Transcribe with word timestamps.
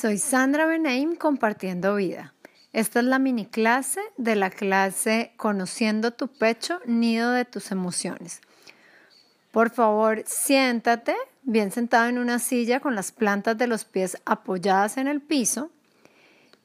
Soy 0.00 0.18
Sandra 0.18 0.64
Benaim 0.64 1.16
compartiendo 1.16 1.96
vida. 1.96 2.32
Esta 2.72 3.00
es 3.00 3.04
la 3.04 3.18
mini 3.18 3.46
clase 3.46 4.00
de 4.16 4.36
la 4.36 4.48
clase 4.48 5.32
Conociendo 5.36 6.12
tu 6.12 6.28
pecho, 6.28 6.78
nido 6.86 7.32
de 7.32 7.44
tus 7.44 7.72
emociones. 7.72 8.40
Por 9.50 9.70
favor, 9.70 10.22
siéntate 10.24 11.16
bien 11.42 11.72
sentado 11.72 12.06
en 12.06 12.18
una 12.18 12.38
silla 12.38 12.78
con 12.78 12.94
las 12.94 13.10
plantas 13.10 13.58
de 13.58 13.66
los 13.66 13.84
pies 13.84 14.16
apoyadas 14.24 14.98
en 14.98 15.08
el 15.08 15.20
piso 15.20 15.72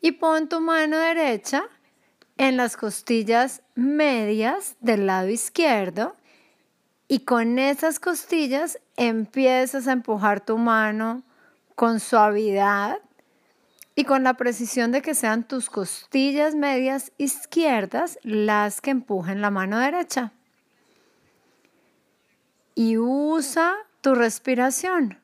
y 0.00 0.10
pon 0.10 0.48
tu 0.48 0.60
mano 0.60 0.98
derecha 0.98 1.62
en 2.36 2.56
las 2.56 2.76
costillas 2.76 3.62
medias 3.76 4.74
del 4.80 5.06
lado 5.06 5.28
izquierdo 5.28 6.16
y 7.06 7.20
con 7.20 7.60
esas 7.60 8.00
costillas 8.00 8.80
empiezas 8.96 9.86
a 9.86 9.92
empujar 9.92 10.40
tu 10.40 10.58
mano 10.58 11.22
con 11.76 12.00
suavidad 12.00 12.98
y 14.00 14.04
con 14.04 14.24
la 14.24 14.32
precisión 14.32 14.92
de 14.92 15.02
que 15.02 15.14
sean 15.14 15.44
tus 15.44 15.68
costillas 15.68 16.54
medias 16.54 17.12
izquierdas 17.18 18.18
las 18.22 18.80
que 18.80 18.92
empujen 18.92 19.42
la 19.42 19.50
mano 19.50 19.78
derecha. 19.78 20.32
Y 22.74 22.96
usa 22.96 23.74
tu 24.00 24.14
respiración. 24.14 25.18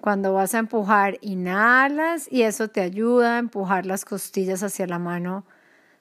Cuando 0.00 0.32
vas 0.32 0.54
a 0.54 0.60
empujar, 0.60 1.18
inhalas 1.22 2.30
y 2.30 2.42
eso 2.42 2.68
te 2.68 2.82
ayuda 2.82 3.34
a 3.34 3.38
empujar 3.40 3.84
las 3.84 4.04
costillas 4.04 4.62
hacia 4.62 4.86
la 4.86 5.00
mano 5.00 5.44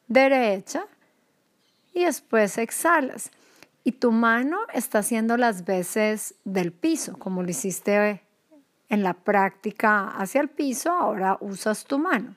derecha 0.07 0.85
y 1.95 2.03
después 2.03 2.59
exhalas. 2.59 3.31
Y 3.83 3.93
tu 3.93 4.11
mano 4.11 4.59
está 4.71 4.99
haciendo 4.99 5.35
las 5.35 5.65
veces 5.65 6.35
del 6.45 6.71
piso, 6.71 7.17
como 7.17 7.41
lo 7.41 7.49
hiciste 7.49 8.21
en 8.91 9.03
la 9.03 9.13
práctica 9.13 10.09
hacia 10.09 10.41
el 10.41 10.49
piso, 10.49 10.91
ahora 10.91 11.37
usas 11.39 11.85
tu 11.85 11.97
mano. 11.97 12.35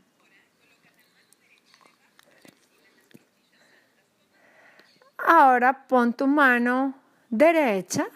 Ahora 5.18 5.88
pon 5.88 6.12
tu 6.12 6.28
mano 6.28 6.94
derecha 7.28 8.06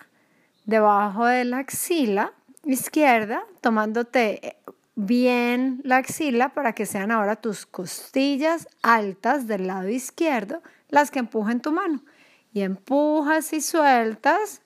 debajo 0.67 1.27
de 1.27 1.45
la 1.47 1.59
axila 1.59 2.33
izquierda, 2.63 3.43
tomándote 3.61 4.57
bien 4.95 5.81
la 5.83 5.97
axila 5.97 6.51
para 6.51 6.75
que 6.75 6.87
sean 6.87 7.11
ahora 7.11 7.35
tus 7.35 7.67
costillas 7.67 8.69
altas 8.83 9.49
del 9.49 9.67
lado 9.67 9.89
izquierdo 9.89 10.63
las 10.91 11.11
que 11.11 11.19
empujen 11.19 11.61
tu 11.61 11.73
mano. 11.73 12.05
Y 12.53 12.61
empujas 12.61 13.53
y 13.53 13.61
sueltas 13.61 14.63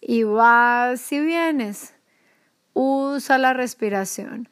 y 0.00 0.22
vas 0.22 1.12
y 1.12 1.20
vienes. 1.20 1.95
Usa 2.78 3.38
la 3.38 3.54
respiración. 3.54 4.50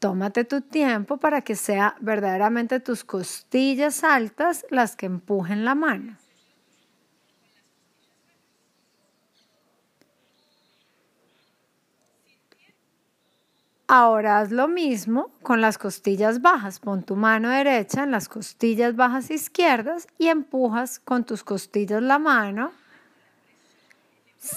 Tómate 0.00 0.42
tu 0.42 0.62
tiempo 0.62 1.16
para 1.18 1.42
que 1.42 1.54
sea 1.54 1.94
verdaderamente 2.00 2.80
tus 2.80 3.04
costillas 3.04 4.02
altas 4.02 4.66
las 4.68 4.96
que 4.96 5.06
empujen 5.06 5.64
la 5.64 5.76
mano. 5.76 6.16
Ahora 13.86 14.40
haz 14.40 14.50
lo 14.50 14.66
mismo 14.66 15.30
con 15.40 15.60
las 15.60 15.78
costillas 15.78 16.42
bajas. 16.42 16.80
Pon 16.80 17.04
tu 17.04 17.14
mano 17.14 17.48
derecha 17.50 18.02
en 18.02 18.10
las 18.10 18.28
costillas 18.28 18.96
bajas 18.96 19.30
izquierdas 19.30 20.08
y 20.18 20.26
empujas 20.26 20.98
con 20.98 21.22
tus 21.22 21.44
costillas 21.44 22.02
la 22.02 22.18
mano 22.18 22.72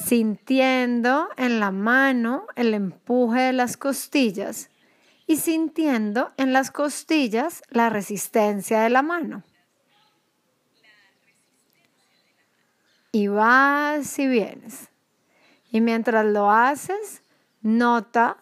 sintiendo 0.04 1.30
en 1.38 1.60
la 1.60 1.72
mano 1.72 2.46
el 2.56 2.74
empuje 2.74 3.40
de 3.40 3.54
las 3.54 3.78
costillas 3.78 4.70
y 5.28 5.38
sintiendo 5.38 6.32
en 6.38 6.54
las 6.54 6.72
costillas 6.72 7.64
la 7.70 7.90
resistencia 7.90 8.82
de 8.82 8.90
la 8.90 9.02
mano. 9.02 9.44
Y 13.12 13.28
vas 13.28 14.19
y 14.19 14.28
vienes. 14.28 14.90
Y 15.72 15.81
mientras 15.81 16.25
lo 16.25 16.52
haces, 16.52 17.22
nota 17.62 18.38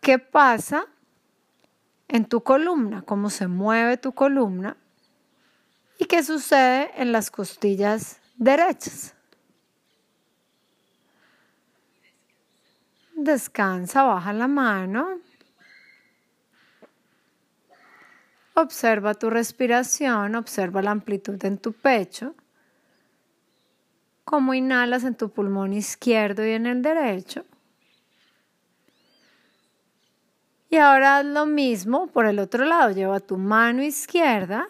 qué 0.00 0.18
pasa 0.18 0.86
en 2.08 2.26
tu 2.26 2.42
columna, 2.42 3.02
cómo 3.02 3.30
se 3.30 3.46
mueve 3.46 3.96
tu 3.96 4.12
columna 4.12 4.76
y 5.98 6.04
qué 6.06 6.22
sucede 6.22 6.90
en 7.00 7.12
las 7.12 7.30
costillas 7.30 8.20
derechas. 8.36 9.14
Descansa, 13.22 14.02
baja 14.02 14.32
la 14.32 14.48
mano. 14.48 15.20
Observa 18.54 19.14
tu 19.14 19.30
respiración, 19.30 20.34
observa 20.34 20.82
la 20.82 20.90
amplitud 20.90 21.42
en 21.44 21.58
tu 21.58 21.72
pecho. 21.72 22.34
Cómo 24.24 24.54
inhalas 24.54 25.04
en 25.04 25.14
tu 25.14 25.30
pulmón 25.30 25.72
izquierdo 25.72 26.44
y 26.44 26.50
en 26.50 26.66
el 26.66 26.82
derecho. 26.82 27.44
Y 30.68 30.78
ahora 30.78 31.18
haz 31.18 31.24
lo 31.24 31.46
mismo 31.46 32.08
por 32.08 32.26
el 32.26 32.40
otro 32.40 32.64
lado. 32.64 32.90
Lleva 32.90 33.20
tu 33.20 33.36
mano 33.36 33.84
izquierda 33.84 34.66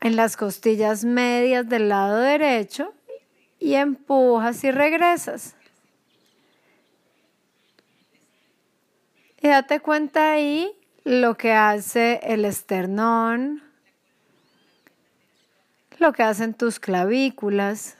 en 0.00 0.16
las 0.16 0.36
costillas 0.36 1.04
medias 1.04 1.68
del 1.68 1.90
lado 1.90 2.16
derecho 2.16 2.92
y 3.60 3.74
empujas 3.74 4.64
y 4.64 4.72
regresas. 4.72 5.54
Y 9.40 9.48
date 9.48 9.80
cuenta 9.80 10.32
ahí 10.32 10.70
lo 11.04 11.36
que 11.36 11.52
hace 11.52 12.20
el 12.22 12.44
esternón, 12.44 13.62
lo 15.98 16.12
que 16.12 16.22
hacen 16.22 16.52
tus 16.52 16.78
clavículas. 16.78 17.96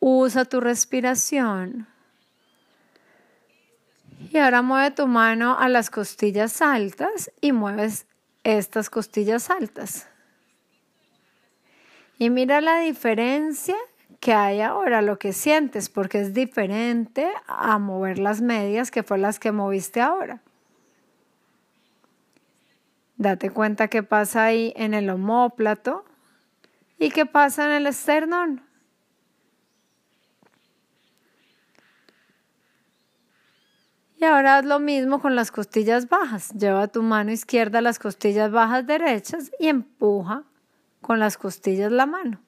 Usa 0.00 0.44
tu 0.46 0.60
respiración. 0.60 1.86
Y 4.30 4.38
ahora 4.38 4.62
mueve 4.62 4.90
tu 4.90 5.06
mano 5.06 5.58
a 5.58 5.68
las 5.68 5.90
costillas 5.90 6.62
altas 6.62 7.30
y 7.42 7.52
mueves 7.52 8.06
estas 8.42 8.88
costillas 8.88 9.50
altas. 9.50 10.06
Y 12.18 12.30
mira 12.30 12.60
la 12.62 12.78
diferencia 12.78 13.76
que 14.24 14.32
hay 14.32 14.62
ahora, 14.62 15.02
lo 15.02 15.18
que 15.18 15.34
sientes, 15.34 15.90
porque 15.90 16.18
es 16.18 16.32
diferente 16.32 17.30
a 17.46 17.78
mover 17.78 18.18
las 18.18 18.40
medias 18.40 18.90
que 18.90 19.02
fue 19.02 19.18
las 19.18 19.38
que 19.38 19.52
moviste 19.52 20.00
ahora. 20.00 20.40
Date 23.18 23.50
cuenta 23.50 23.88
qué 23.88 24.02
pasa 24.02 24.44
ahí 24.44 24.72
en 24.76 24.94
el 24.94 25.10
homóplato 25.10 26.06
y 26.98 27.10
qué 27.10 27.26
pasa 27.26 27.66
en 27.66 27.72
el 27.72 27.86
esternón. 27.86 28.62
Y 34.16 34.24
ahora 34.24 34.56
haz 34.56 34.64
lo 34.64 34.80
mismo 34.80 35.20
con 35.20 35.36
las 35.36 35.50
costillas 35.50 36.08
bajas. 36.08 36.48
Lleva 36.54 36.88
tu 36.88 37.02
mano 37.02 37.30
izquierda 37.30 37.80
a 37.80 37.82
las 37.82 37.98
costillas 37.98 38.50
bajas 38.50 38.86
derechas 38.86 39.52
y 39.60 39.68
empuja 39.68 40.44
con 41.02 41.18
las 41.18 41.36
costillas 41.36 41.92
la 41.92 42.06
mano. 42.06 42.43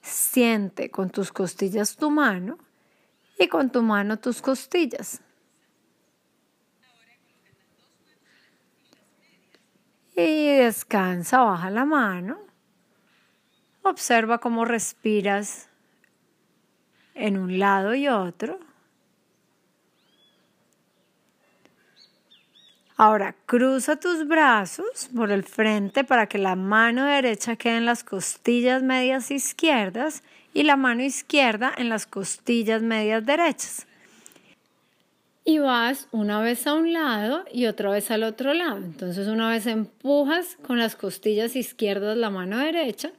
Siente 0.00 0.90
con 0.90 1.10
tus 1.10 1.32
costillas 1.32 1.96
tu 1.96 2.10
mano 2.10 2.58
y 3.38 3.48
con 3.48 3.70
tu 3.70 3.82
mano 3.82 4.18
tus 4.18 4.40
costillas. 4.40 5.20
Y 10.14 10.48
descansa, 10.56 11.40
baja 11.40 11.70
la 11.70 11.84
mano. 11.84 12.38
Observa 13.82 14.38
cómo 14.38 14.64
respiras 14.64 15.68
en 17.14 17.38
un 17.38 17.58
lado 17.58 17.94
y 17.94 18.08
otro. 18.08 18.60
Ahora 23.02 23.34
cruza 23.46 23.96
tus 23.96 24.28
brazos 24.28 25.08
por 25.16 25.32
el 25.32 25.42
frente 25.42 26.04
para 26.04 26.26
que 26.26 26.36
la 26.36 26.54
mano 26.54 27.06
derecha 27.06 27.56
quede 27.56 27.78
en 27.78 27.86
las 27.86 28.04
costillas 28.04 28.82
medias 28.82 29.30
izquierdas 29.30 30.22
y 30.52 30.64
la 30.64 30.76
mano 30.76 31.02
izquierda 31.02 31.72
en 31.78 31.88
las 31.88 32.04
costillas 32.04 32.82
medias 32.82 33.24
derechas. 33.24 33.86
Y 35.46 35.60
vas 35.60 36.08
una 36.10 36.42
vez 36.42 36.66
a 36.66 36.74
un 36.74 36.92
lado 36.92 37.46
y 37.50 37.64
otra 37.64 37.88
vez 37.88 38.10
al 38.10 38.22
otro 38.22 38.52
lado. 38.52 38.76
Entonces 38.76 39.28
una 39.28 39.48
vez 39.48 39.66
empujas 39.66 40.58
con 40.60 40.78
las 40.78 40.94
costillas 40.94 41.56
izquierdas 41.56 42.18
la 42.18 42.28
mano 42.28 42.58
derecha 42.58 43.12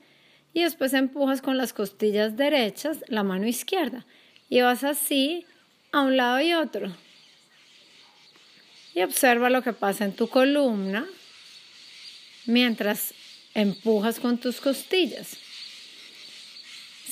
y 0.54 0.62
después 0.62 0.94
empujas 0.94 1.42
con 1.42 1.58
las 1.58 1.74
costillas 1.74 2.38
derechas 2.38 3.04
la 3.08 3.24
mano 3.24 3.48
izquierda. 3.48 4.06
Y 4.48 4.62
vas 4.62 4.84
así 4.84 5.44
a 5.92 6.02
un 6.02 6.18
lado 6.18 6.40
y 6.40 6.54
otro 6.54 6.92
y 8.94 9.02
observa 9.02 9.50
lo 9.50 9.62
que 9.62 9.74
pasa 9.74 10.06
en 10.06 10.14
tu 10.14 10.28
columna 10.28 11.06
mientras 12.46 13.14
empujas 13.54 14.20
con 14.20 14.38
tus 14.38 14.60
costillas. 14.60 15.38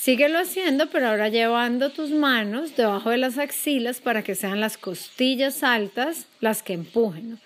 Síguelo 0.00 0.38
haciendo, 0.38 0.88
pero 0.88 1.08
ahora 1.08 1.28
llevando 1.28 1.90
tus 1.90 2.10
manos 2.10 2.74
debajo 2.74 3.10
de 3.10 3.18
las 3.18 3.36
axilas 3.36 4.00
para 4.00 4.22
que 4.22 4.34
sean 4.34 4.58
las 4.58 4.78
costillas 4.78 5.62
altas 5.62 6.26
las 6.40 6.62
que 6.62 6.72
empujen. 6.72 7.38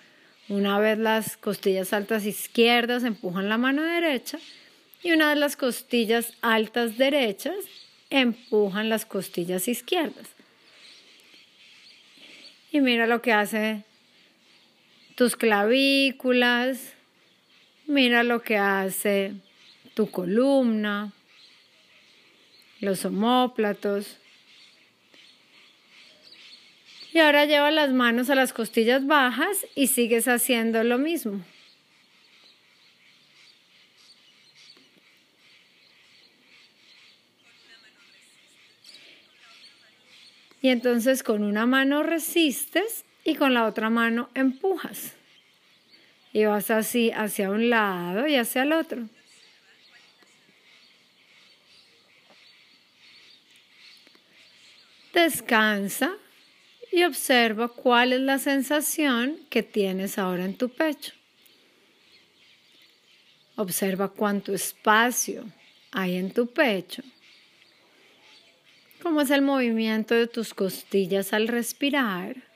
Una 0.47 0.79
vez 0.79 0.97
las 0.97 1.35
costillas 1.37 1.91
altas 1.91 2.25
izquierdas 2.25 3.03
empujan 3.03 3.49
la 3.49 3.57
mano 3.57 3.83
derecha 3.83 4.39
y 5.03 5.11
una 5.11 5.29
vez 5.29 5.37
las 5.37 5.57
costillas 5.57 6.33
altas 6.41 6.97
derechas 6.97 7.55
empujan 8.09 8.87
las 8.87 9.05
costillas 9.05 9.67
izquierdas. 9.67 10.27
Y 12.71 12.79
mira 12.79 13.05
lo 13.05 13.21
que 13.21 13.33
hace 13.33 13.83
tus 15.15 15.37
clavículas, 15.37 16.93
mira 17.87 18.23
lo 18.23 18.41
que 18.41 18.57
hace 18.57 19.33
tu 19.93 20.11
columna, 20.11 21.13
los 22.81 23.05
homóplatos. 23.05 24.17
Y 27.13 27.19
ahora 27.19 27.45
lleva 27.45 27.71
las 27.71 27.91
manos 27.91 28.29
a 28.29 28.35
las 28.35 28.51
costillas 28.51 29.07
bajas 29.07 29.65
y 29.73 29.87
sigues 29.87 30.27
haciendo 30.27 30.83
lo 30.83 30.97
mismo. 30.97 31.41
Y 40.61 40.69
entonces 40.69 41.23
con 41.23 41.43
una 41.43 41.65
mano 41.65 42.03
resistes 42.03 43.05
y 43.25 43.35
con 43.35 43.53
la 43.53 43.65
otra 43.65 43.89
mano 43.89 44.29
empujas. 44.35 45.13
Y 46.31 46.45
vas 46.45 46.69
así 46.69 47.11
hacia 47.11 47.49
un 47.49 47.69
lado 47.69 48.27
y 48.27 48.35
hacia 48.35 48.63
el 48.63 48.71
otro. 48.71 49.09
Descansa 55.13 56.15
y 56.91 57.03
observa 57.03 57.69
cuál 57.69 58.13
es 58.13 58.19
la 58.19 58.37
sensación 58.37 59.39
que 59.49 59.63
tienes 59.63 60.17
ahora 60.17 60.45
en 60.45 60.55
tu 60.55 60.69
pecho. 60.69 61.13
Observa 63.55 64.09
cuánto 64.09 64.53
espacio 64.53 65.45
hay 65.91 66.17
en 66.17 66.31
tu 66.31 66.47
pecho. 66.47 67.01
Cómo 69.01 69.21
es 69.21 69.29
el 69.31 69.41
movimiento 69.41 70.13
de 70.13 70.27
tus 70.27 70.53
costillas 70.53 71.31
al 71.31 71.47
respirar. 71.47 72.54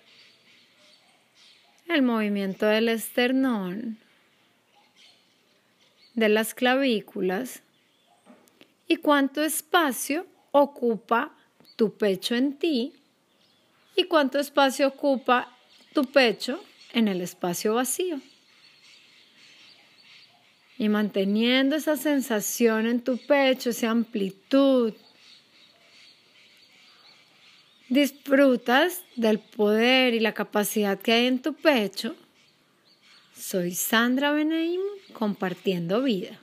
El 1.90 2.04
movimiento 2.04 2.68
del 2.68 2.88
esternón, 2.88 3.98
de 6.14 6.30
las 6.30 6.54
clavículas 6.54 7.64
y 8.88 8.98
cuánto 8.98 9.42
espacio 9.42 10.28
ocupa 10.52 11.36
tu 11.78 11.98
pecho 11.98 12.36
en 12.36 12.54
ti 12.60 12.94
y 13.96 14.04
cuánto 14.04 14.38
espacio 14.38 14.88
ocupa 14.88 15.58
tu 15.92 16.06
pecho 16.06 16.64
en 16.94 17.08
el 17.08 17.22
espacio 17.22 17.74
vacío. 17.74 18.22
Y 20.78 20.90
manteniendo 20.90 21.76
esa 21.76 21.98
sensación 21.98 22.86
en 22.86 23.02
tu 23.02 23.18
pecho, 23.18 23.72
esa 23.72 23.90
amplitud, 23.90 24.94
disfrutas 27.90 29.04
del 29.16 29.40
poder 29.40 30.14
y 30.14 30.20
la 30.20 30.34
capacidad 30.34 31.00
que 31.00 31.12
hay 31.12 31.26
en 31.26 31.42
tu 31.42 31.54
pecho. 31.54 32.16
Soy 33.36 33.74
Sandra 33.74 34.32
Benaim 34.32 34.82
compartiendo 35.14 36.02
vida. 36.02 36.40